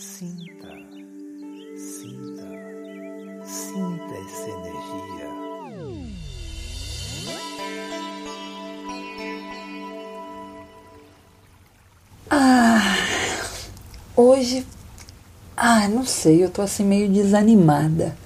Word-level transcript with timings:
Sinta, 0.00 0.66
sinta, 1.76 2.48
sinta 3.44 4.14
essa 4.14 4.48
energia. 4.48 5.28
Ah, 12.30 12.80
hoje, 14.16 14.66
ah, 15.54 15.86
não 15.86 16.06
sei, 16.06 16.42
eu 16.42 16.50
tô 16.50 16.62
assim 16.62 16.82
meio 16.82 17.06
desanimada. 17.10 18.16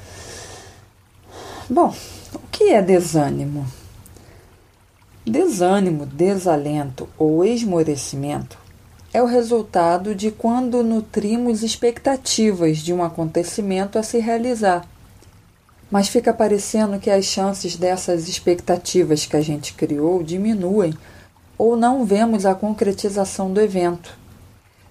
Bom, 1.68 1.92
o 2.32 2.38
que 2.52 2.70
é 2.70 2.80
desânimo? 2.80 3.66
Desânimo, 5.26 6.06
desalento 6.06 7.08
ou 7.18 7.44
esmorecimento 7.44 8.63
é 9.14 9.22
o 9.22 9.26
resultado 9.26 10.12
de 10.12 10.32
quando 10.32 10.82
nutrimos 10.82 11.62
expectativas 11.62 12.78
de 12.78 12.92
um 12.92 13.00
acontecimento 13.00 13.96
a 13.96 14.02
se 14.02 14.18
realizar. 14.18 14.84
Mas 15.88 16.08
fica 16.08 16.34
parecendo 16.34 16.98
que 16.98 17.08
as 17.08 17.24
chances 17.24 17.76
dessas 17.76 18.28
expectativas 18.28 19.24
que 19.24 19.36
a 19.36 19.40
gente 19.40 19.72
criou 19.74 20.20
diminuem 20.20 20.98
ou 21.56 21.76
não 21.76 22.04
vemos 22.04 22.44
a 22.44 22.56
concretização 22.56 23.52
do 23.52 23.60
evento. 23.60 24.18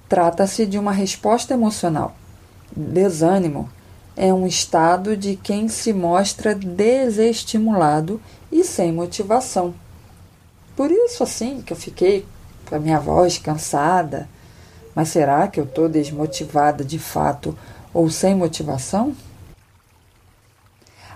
Trata-se 0.07 0.65
de 0.65 0.79
uma 0.79 0.93
resposta 0.93 1.53
emocional. 1.53 2.15
Desânimo 2.73 3.69
é 4.15 4.33
um 4.33 4.47
estado 4.47 5.17
de 5.17 5.35
quem 5.35 5.67
se 5.67 5.91
mostra 5.91 6.55
desestimulado 6.55 8.21
e 8.49 8.63
sem 8.63 8.93
motivação. 8.93 9.73
Por 10.77 10.89
isso, 10.91 11.23
assim, 11.23 11.61
que 11.61 11.73
eu 11.73 11.77
fiquei 11.77 12.25
com 12.73 12.77
a 12.77 12.79
minha 12.79 12.99
voz 12.99 13.37
cansada. 13.37 14.27
Mas 14.95 15.09
será 15.09 15.47
que 15.47 15.59
eu 15.59 15.63
estou 15.63 15.87
desmotivada 15.87 16.83
de 16.83 16.97
fato 16.97 17.55
ou 17.93 18.09
sem 18.09 18.33
motivação? 18.33 19.15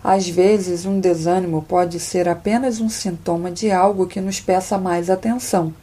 Às 0.03 0.30
vezes, 0.30 0.85
um 0.85 1.00
desânimo 1.00 1.63
pode 1.63 2.00
ser 2.00 2.30
apenas 2.30 2.80
um 2.80 2.88
sintoma 2.88 3.50
de 3.50 3.72
algo 3.72 4.05
que 4.05 4.22
nos 4.22 4.39
peça 4.39 4.78
mais 4.78 5.09
atenção, 5.09 5.73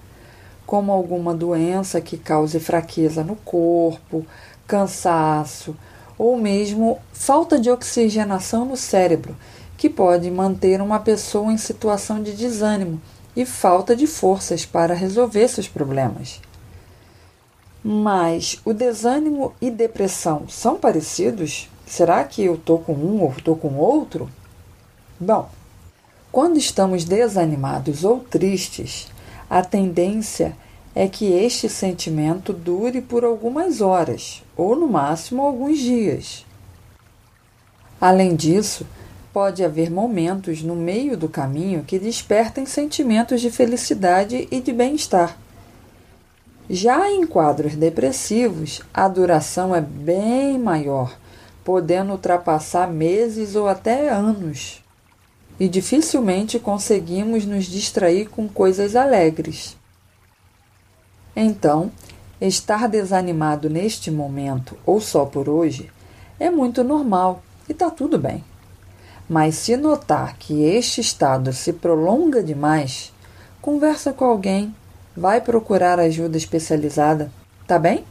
como 0.64 0.92
alguma 0.92 1.34
doença 1.34 2.00
que 2.00 2.17
cause 2.17 2.61
fraqueza 2.61 3.25
no 3.25 3.34
corpo, 3.34 4.25
cansaço 4.69 5.77
ou 6.17 6.39
mesmo 6.39 7.00
falta 7.12 7.58
de 7.58 7.69
oxigenação 7.69 8.64
no 8.64 8.77
cérebro, 8.77 9.36
que 9.77 9.91
pode 9.91 10.30
manter 10.30 10.80
uma 10.80 11.00
pessoa 11.00 11.52
em 11.52 11.58
situação 11.58 12.22
de 12.22 12.33
desânimo 12.33 13.00
e 13.36 13.44
falta 13.44 13.96
de 13.96 14.06
forças 14.06 14.64
para 14.64 14.94
resolver 14.94 15.48
seus 15.48 15.68
problemas. 15.68 16.40
Mas 17.82 18.60
o 18.64 18.72
desânimo 18.72 19.52
e 19.60 19.70
depressão 19.70 20.48
são 20.48 20.78
parecidos? 20.78 21.68
Será 21.86 22.24
que 22.24 22.42
eu 22.42 22.55
estou 22.55 22.78
com 22.78 22.94
um 22.94 23.22
ou 23.22 23.30
estou 23.30 23.56
com 23.56 23.77
outro? 23.77 24.30
Bom, 25.20 25.50
quando 26.32 26.56
estamos 26.56 27.05
desanimados 27.05 28.02
ou 28.05 28.20
tristes, 28.20 29.06
a 29.48 29.62
tendência 29.62 30.56
é 30.94 31.08
que 31.08 31.27
este 31.27 31.68
sentimento 31.68 32.52
dure 32.52 33.02
por 33.02 33.24
algumas 33.24 33.80
horas, 33.80 34.42
ou 34.56 34.74
no 34.74 34.88
máximo 34.88 35.42
alguns 35.42 35.78
dias. 35.78 36.46
Além 38.00 38.34
disso, 38.34 38.86
pode 39.34 39.64
haver 39.64 39.90
momentos 39.90 40.62
no 40.62 40.77
meio 40.77 41.16
do 41.16 41.28
caminho 41.28 41.82
que 41.82 41.98
despertem 41.98 42.64
sentimentos 42.64 43.40
de 43.40 43.50
felicidade 43.50 44.46
e 44.48 44.60
de 44.60 44.72
bem-estar. 44.72 45.36
Já 46.70 47.10
em 47.10 47.27
quadros 47.27 47.74
depressivos, 47.74 48.80
a 48.94 49.08
duração 49.08 49.74
é 49.74 49.80
bem 49.80 50.56
maior, 50.56 51.18
podendo 51.64 52.12
ultrapassar 52.12 52.88
meses 52.88 53.56
ou 53.56 53.66
até 53.66 54.08
anos. 54.08 54.80
E 55.58 55.68
dificilmente 55.68 56.60
conseguimos 56.60 57.44
nos 57.44 57.64
distrair 57.64 58.28
com 58.28 58.48
coisas 58.48 58.94
alegres. 58.94 59.77
Então, 61.34 61.90
estar 62.40 62.89
desanimado 62.89 63.68
neste 63.68 64.12
momento 64.12 64.78
ou 64.86 65.00
só 65.00 65.24
por 65.24 65.48
hoje 65.48 65.90
é 66.39 66.50
muito 66.50 66.84
normal 66.84 67.42
e 67.68 67.73
está 67.73 67.90
tudo 67.90 68.17
bem. 68.17 68.54
Mas 69.29 69.55
se 69.55 69.77
notar 69.77 70.36
que 70.36 70.64
este 70.64 71.01
estado 71.01 71.52
se 71.52 71.73
prolonga 71.73 72.42
demais, 72.42 73.12
conversa 73.61 74.12
com 74.12 74.27
alguém, 74.27 74.74
vai 75.17 75.40
procurar 75.40 75.98
ajuda 75.98 76.36
especializada, 76.36 77.33
tá 77.67 77.79
bem? 77.79 78.05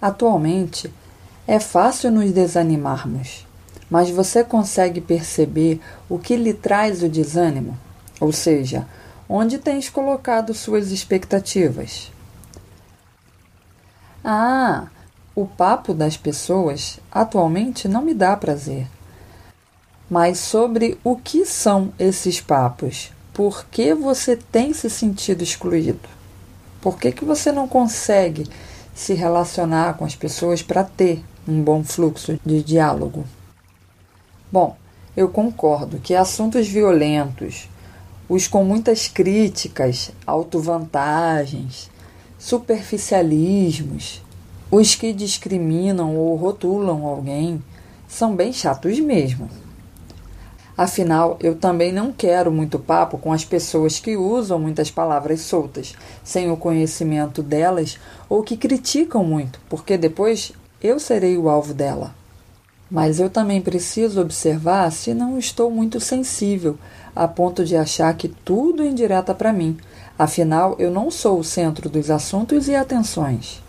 Atualmente, 0.00 0.92
é 1.46 1.58
fácil 1.58 2.10
nos 2.10 2.32
desanimarmos, 2.32 3.46
mas 3.88 4.10
você 4.10 4.44
consegue 4.44 5.00
perceber 5.00 5.80
o 6.06 6.18
que 6.18 6.36
lhe 6.36 6.52
traz 6.52 7.02
o 7.02 7.08
desânimo? 7.08 7.78
Ou 8.20 8.30
seja, 8.30 8.86
onde 9.26 9.56
tens 9.56 9.88
colocado 9.88 10.52
suas 10.52 10.90
expectativas? 10.90 12.12
Ah, 14.22 14.88
o 15.34 15.46
papo 15.46 15.94
das 15.94 16.18
pessoas 16.18 16.98
atualmente 17.10 17.88
não 17.88 18.02
me 18.02 18.12
dá 18.12 18.36
prazer 18.36 18.86
mas 20.10 20.38
sobre 20.38 20.98
o 21.02 21.16
que 21.16 21.44
são 21.44 21.92
esses 21.98 22.40
papos. 22.40 23.10
Por 23.32 23.64
que 23.66 23.94
você 23.94 24.36
tem 24.36 24.72
se 24.72 24.88
sentido 24.88 25.42
excluído? 25.42 26.08
Por 26.80 26.98
que, 26.98 27.10
que 27.10 27.24
você 27.24 27.50
não 27.50 27.66
consegue 27.66 28.46
se 28.94 29.14
relacionar 29.14 29.94
com 29.94 30.04
as 30.04 30.14
pessoas 30.14 30.62
para 30.62 30.84
ter 30.84 31.24
um 31.48 31.62
bom 31.62 31.82
fluxo 31.82 32.38
de 32.44 32.62
diálogo? 32.62 33.24
Bom, 34.52 34.76
eu 35.16 35.28
concordo 35.28 35.98
que 35.98 36.14
assuntos 36.14 36.68
violentos, 36.68 37.68
os 38.28 38.46
com 38.46 38.64
muitas 38.64 39.08
críticas, 39.08 40.12
autovantagens, 40.26 41.90
superficialismos, 42.38 44.22
os 44.70 44.94
que 44.94 45.12
discriminam 45.12 46.16
ou 46.16 46.36
rotulam 46.36 47.06
alguém, 47.06 47.62
são 48.06 48.36
bem 48.36 48.52
chatos 48.52 48.98
mesmo. 49.00 49.48
Afinal, 50.76 51.38
eu 51.40 51.54
também 51.54 51.92
não 51.92 52.12
quero 52.12 52.50
muito 52.50 52.80
papo 52.80 53.16
com 53.16 53.32
as 53.32 53.44
pessoas 53.44 54.00
que 54.00 54.16
usam 54.16 54.58
muitas 54.58 54.90
palavras 54.90 55.40
soltas, 55.42 55.94
sem 56.24 56.50
o 56.50 56.56
conhecimento 56.56 57.44
delas, 57.44 57.98
ou 58.28 58.42
que 58.42 58.56
criticam 58.56 59.24
muito, 59.24 59.60
porque 59.68 59.96
depois 59.96 60.52
eu 60.82 60.98
serei 60.98 61.38
o 61.38 61.48
alvo 61.48 61.72
dela. 61.72 62.12
Mas 62.90 63.20
eu 63.20 63.30
também 63.30 63.60
preciso 63.60 64.20
observar 64.20 64.90
se 64.90 65.14
não 65.14 65.38
estou 65.38 65.70
muito 65.70 66.00
sensível, 66.00 66.76
a 67.14 67.28
ponto 67.28 67.64
de 67.64 67.76
achar 67.76 68.12
que 68.16 68.28
tudo 68.28 68.84
indireta 68.84 69.32
para 69.32 69.52
mim. 69.52 69.78
Afinal, 70.18 70.74
eu 70.78 70.90
não 70.90 71.08
sou 71.10 71.38
o 71.38 71.44
centro 71.44 71.88
dos 71.88 72.10
assuntos 72.10 72.66
e 72.66 72.74
atenções. 72.74 73.62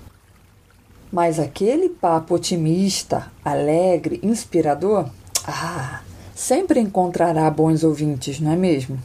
Mas 1.12 1.40
aquele 1.40 1.88
papo 1.88 2.36
otimista, 2.36 3.32
alegre, 3.44 4.20
inspirador, 4.22 5.08
ah, 5.48 6.02
sempre 6.36 6.82
encontrará 6.82 7.50
bons 7.50 7.86
ouvintes, 7.86 8.42
não 8.42 8.52
é 8.52 8.56
mesmo? 8.58 9.00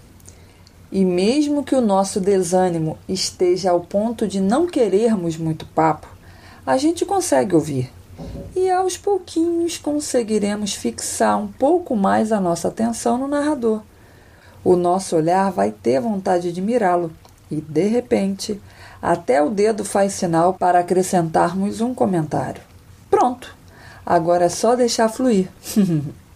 E 0.91 1.05
mesmo 1.05 1.63
que 1.63 1.77
o 1.77 1.81
nosso 1.81 2.21
desânimo 2.21 2.99
esteja 3.09 3.71
ao 3.71 3.81
ponto 3.81 4.27
de 4.27 4.41
não 4.41 4.67
querermos 4.67 5.37
muito 5.37 5.65
papo, 5.67 6.09
a 6.67 6.77
gente 6.77 7.07
consegue 7.07 7.55
ouvir. 7.55 7.93
E 8.55 8.69
aos 8.69 8.99
pouquinhos 8.99 9.79
conseguiremos 9.79 10.75
fixar 10.75 11.39
um 11.39 11.47
pouco 11.47 11.95
mais 11.95 12.33
a 12.33 12.41
nossa 12.41 12.67
atenção 12.67 13.17
no 13.17 13.29
narrador. 13.29 13.81
O 14.65 14.75
nosso 14.75 15.15
olhar 15.15 15.53
vai 15.53 15.71
ter 15.71 16.01
vontade 16.01 16.53
de 16.53 16.61
mirá-lo 16.61 17.13
e, 17.49 17.61
de 17.61 17.87
repente, 17.87 18.61
até 19.01 19.41
o 19.41 19.49
dedo 19.49 19.85
faz 19.85 20.15
sinal 20.15 20.55
para 20.55 20.81
acrescentarmos 20.81 21.81
um 21.81 21.95
comentário. 21.95 22.61
Pronto! 23.09 23.57
Agora 24.05 24.47
é 24.47 24.49
só 24.49 24.75
deixar 24.75 25.09
fluir. 25.09 25.49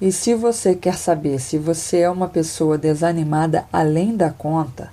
E 0.00 0.10
se 0.10 0.34
você 0.34 0.74
quer 0.74 0.96
saber 0.96 1.38
se 1.38 1.58
você 1.58 1.98
é 1.98 2.10
uma 2.10 2.26
pessoa 2.26 2.78
desanimada 2.78 3.66
além 3.70 4.16
da 4.16 4.30
conta, 4.30 4.90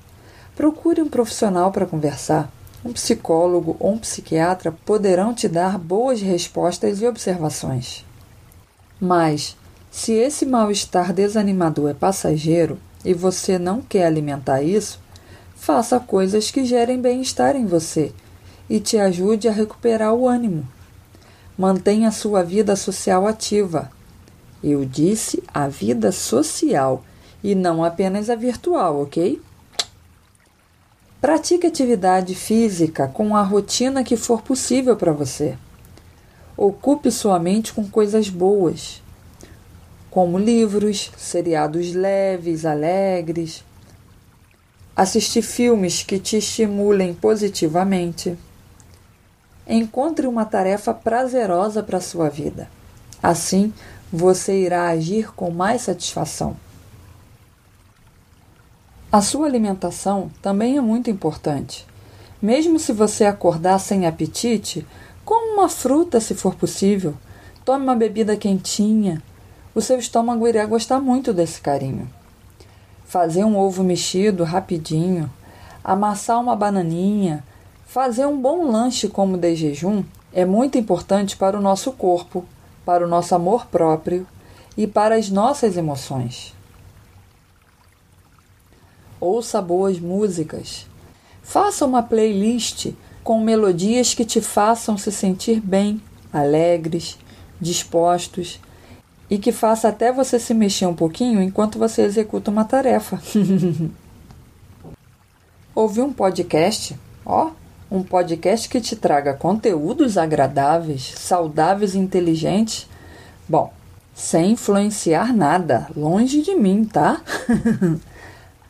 procure 0.54 1.01
um 1.01 1.07
profissional 1.07 1.71
para 1.71 1.86
conversar. 1.86 2.51
Um 2.83 2.92
psicólogo 2.92 3.77
ou 3.80 3.94
um 3.94 3.98
psiquiatra 3.98 4.71
poderão 4.86 5.33
te 5.33 5.48
dar 5.48 5.77
boas 5.77 6.21
respostas 6.21 7.01
e 7.01 7.07
observações. 7.07 8.06
Mas, 9.00 9.56
se 9.89 10.12
esse 10.12 10.45
mal-estar 10.45 11.13
desanimador 11.13 11.89
é 11.89 11.94
passageiro 11.94 12.77
e 13.06 13.13
você 13.13 13.57
não 13.57 13.81
quer 13.81 14.06
alimentar 14.06 14.62
isso, 14.62 15.00
faça 15.56 16.00
coisas 16.00 16.51
que 16.51 16.65
gerem 16.65 17.00
bem-estar 17.00 17.56
em 17.56 17.65
você 17.65 18.12
e 18.69 18.80
te 18.80 18.98
ajude 18.98 19.48
a 19.48 19.51
recuperar 19.53 20.13
o 20.13 20.27
ânimo. 20.27 20.68
Mantenha 21.57 22.12
sua 22.12 22.44
vida 22.44 22.75
social 22.75 23.25
ativa 23.25 23.89
eu 24.63 24.83
disse 24.86 25.44
a 25.54 25.68
vida 25.68 26.12
social 26.12 27.04
e 27.44 27.54
não 27.54 27.83
apenas 27.83 28.30
a 28.30 28.36
virtual, 28.36 29.01
ok? 29.01 29.42
Pratique 31.19 31.65
atividade 31.65 32.36
física 32.36 33.07
com 33.07 33.36
a 33.36 33.42
rotina 33.42 34.04
que 34.04 34.15
for 34.15 34.42
possível 34.42 34.95
para 34.95 35.12
você. 35.12 35.57
Ocupe 36.56 37.12
sua 37.12 37.39
mente 37.39 37.74
com 37.74 37.88
coisas 37.88 38.30
boas, 38.30 39.01
como 40.09 40.39
livros, 40.39 41.12
seriados 41.18 41.94
leves, 41.94 42.65
alegres. 42.65 43.63
Assistir 44.95 45.44
filmes 45.44 46.01
que 46.01 46.18
te 46.18 46.38
estimulem 46.38 47.13
positivamente. 47.13 48.38
Encontre 49.68 50.25
uma 50.25 50.45
tarefa 50.45 50.94
prazerosa 50.94 51.83
para 51.83 52.01
sua 52.01 52.30
vida. 52.30 52.69
Assim, 53.27 53.74
você 54.09 54.57
irá 54.57 54.88
agir 54.88 55.33
com 55.33 55.51
mais 55.51 55.81
satisfação. 55.81 56.56
A 59.12 59.21
sua 59.21 59.47
alimentação 59.47 60.31
também 60.41 60.77
é 60.77 60.81
muito 60.81 61.09
importante. 61.09 61.85
Mesmo 62.41 62.79
se 62.79 62.94
você 62.94 63.25
acordar 63.25 63.79
sem 63.79 64.07
apetite, 64.07 64.88
coma 65.25 65.56
uma 65.56 65.68
fruta 65.68 66.21
se 66.21 66.35
for 66.35 66.56
possível. 66.56 67.15
Tome 67.65 67.83
uma 67.83 67.97
bebida 67.97 68.38
quentinha. 68.38 69.21
O 69.75 69.81
seu 69.81 70.00
estômago 70.00 70.47
irá 70.47 70.65
gostar 70.65 71.01
muito 71.01 71.33
desse 71.33 71.59
carinho. 71.59 72.09
Fazer 73.03 73.44
um 73.44 73.57
ovo 73.57 73.83
mexido 73.83 74.45
rapidinho, 74.45 75.29
amassar 75.83 76.39
uma 76.39 76.56
bananinha, 76.56 77.44
fazer 77.85 78.25
um 78.25 78.39
bom 78.39 78.71
lanche 78.71 79.09
como 79.09 79.38
de 79.38 79.53
jejum 79.53 80.01
é 80.31 80.45
muito 80.45 80.77
importante 80.77 81.35
para 81.35 81.59
o 81.59 81.62
nosso 81.62 81.91
corpo, 81.91 82.45
para 82.88 83.06
o 83.06 83.10
nosso 83.10 83.36
amor 83.36 83.66
próprio 83.66 84.25
e 84.78 84.88
para 84.88 85.16
as 85.16 85.30
nossas 85.30 85.75
emoções. 85.75 86.54
Ouça 89.19 89.62
boas 89.62 90.00
músicas. 90.00 90.88
Faça 91.44 91.86
uma 91.86 92.01
playlist 92.01 92.94
com 93.25 93.42
melodias 93.42 94.13
que 94.13 94.24
te 94.24 94.39
façam 94.39 94.98
se 94.98 95.12
sentir 95.12 95.60
bem, 95.60 96.01
alegres, 96.31 97.18
dispostos 97.60 98.57
e 99.30 99.38
que 99.38 99.51
faça 99.51 99.89
até 99.89 100.10
você 100.10 100.39
se 100.39 100.54
mexer 100.54 100.86
um 100.86 100.95
pouquinho 100.95 101.42
enquanto 101.42 101.78
você 101.78 102.04
executa 102.04 102.50
uma 102.50 102.63
tarefa. 102.63 103.22
Ouvir 105.75 106.04
um 106.04 106.13
podcast? 106.13 106.98
Ó, 107.25 107.51
um 107.89 108.04
podcast 108.04 108.68
que 108.68 108.81
te 108.81 108.95
traga 108.95 109.34
conteúdos 109.34 110.18
agradáveis, 110.18 111.13
saudáveis 111.18 111.95
e 111.95 112.00
inteligentes? 112.00 112.88
Bom, 113.48 113.72
sem 114.13 114.51
influenciar 114.51 115.34
nada, 115.34 115.88
longe 115.95 116.42
de 116.42 116.56
mim, 116.56 116.84
tá? 116.84 117.22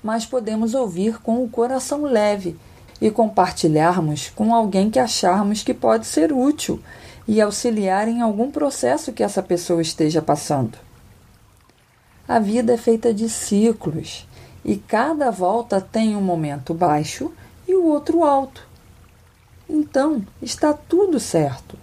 mas 0.04 0.25
podemos 0.25 0.74
ouvir 0.74 1.19
com 1.22 1.44
o 1.44 1.50
coração 1.50 2.04
leve 2.04 2.56
e 3.02 3.10
compartilharmos 3.10 4.30
com 4.30 4.54
alguém 4.54 4.90
que 4.90 5.00
acharmos 5.00 5.64
que 5.64 5.74
pode 5.74 6.06
ser 6.06 6.31
útil 6.31 6.80
e 7.28 7.42
auxiliar 7.42 8.08
em 8.08 8.22
algum 8.22 8.52
processo 8.52 9.12
que 9.12 9.24
essa 9.24 9.42
pessoa 9.42 9.81
esteja 9.81 10.22
passando. 10.22 10.78
A 12.28 12.40
vida 12.40 12.74
é 12.74 12.78
feita 12.78 13.14
de 13.14 13.30
ciclos 13.30 14.28
e 14.64 14.75
cada 14.75 15.31
volta 15.31 15.80
tem 15.80 16.16
um 16.16 16.22
momento 16.22 16.74
baixo 16.74 17.31
e 17.68 17.74
o 17.74 17.86
outro 17.86 18.24
alto. 18.24 18.67
Então, 19.69 20.25
está 20.42 20.74
tudo 20.74 21.19
certo. 21.19 21.78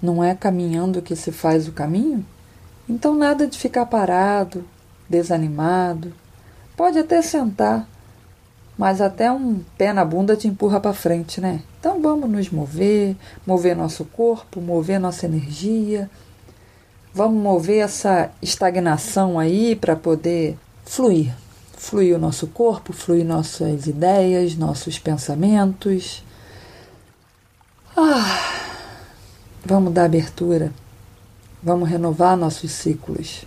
Não 0.00 0.22
é 0.22 0.34
caminhando 0.34 1.02
que 1.02 1.16
se 1.16 1.32
faz 1.32 1.66
o 1.68 1.72
caminho? 1.72 2.24
Então, 2.88 3.14
nada 3.14 3.46
de 3.46 3.58
ficar 3.58 3.86
parado, 3.86 4.64
desanimado, 5.08 6.12
Pode 6.76 6.98
até 6.98 7.22
sentar, 7.22 7.88
mas 8.76 9.00
até 9.00 9.32
um 9.32 9.60
pé 9.78 9.94
na 9.94 10.04
bunda 10.04 10.36
te 10.36 10.46
empurra 10.46 10.78
para 10.78 10.92
frente, 10.92 11.40
né? 11.40 11.62
Então 11.80 12.02
vamos 12.02 12.28
nos 12.28 12.50
mover, 12.50 13.16
mover 13.46 13.74
nosso 13.74 14.04
corpo, 14.04 14.60
mover 14.60 15.00
nossa 15.00 15.24
energia. 15.24 16.10
Vamos 17.14 17.42
mover 17.42 17.82
essa 17.82 18.30
estagnação 18.42 19.38
aí 19.38 19.74
para 19.74 19.96
poder 19.96 20.58
fluir. 20.84 21.34
Fluir 21.78 22.14
o 22.14 22.18
nosso 22.18 22.46
corpo, 22.48 22.92
fluir 22.92 23.24
nossas 23.24 23.86
ideias, 23.86 24.54
nossos 24.54 24.98
pensamentos. 24.98 26.22
Ah, 27.98 28.60
vamos 29.64 29.90
dar 29.94 30.04
abertura. 30.04 30.70
Vamos 31.62 31.88
renovar 31.88 32.36
nossos 32.36 32.70
ciclos. 32.72 33.46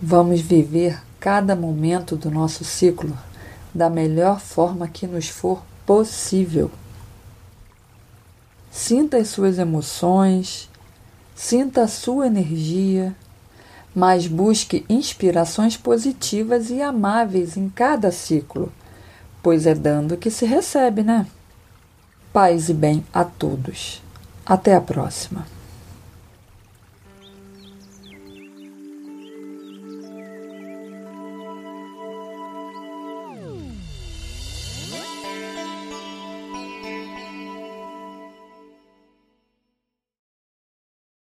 Vamos 0.00 0.42
viver 0.42 1.00
cada 1.18 1.56
momento 1.56 2.16
do 2.16 2.30
nosso 2.30 2.62
ciclo 2.62 3.16
da 3.72 3.88
melhor 3.88 4.40
forma 4.40 4.86
que 4.86 5.06
nos 5.06 5.30
for 5.30 5.62
possível. 5.86 6.70
Sinta 8.70 9.16
as 9.16 9.28
suas 9.28 9.58
emoções, 9.58 10.68
sinta 11.34 11.84
a 11.84 11.88
sua 11.88 12.26
energia, 12.26 13.16
mas 13.94 14.26
busque 14.26 14.84
inspirações 14.86 15.78
positivas 15.78 16.68
e 16.68 16.82
amáveis 16.82 17.56
em 17.56 17.70
cada 17.70 18.12
ciclo, 18.12 18.70
pois 19.42 19.66
é 19.66 19.74
dando 19.74 20.18
que 20.18 20.30
se 20.30 20.44
recebe, 20.44 21.02
né? 21.02 21.26
Paz 22.32 22.68
e 22.68 22.74
bem 22.74 23.04
a 23.12 23.24
todos. 23.24 24.00
Até 24.46 24.74
a 24.74 24.80
próxima. 24.80 25.44